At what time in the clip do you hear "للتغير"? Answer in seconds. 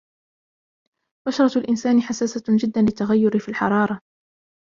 2.81-3.39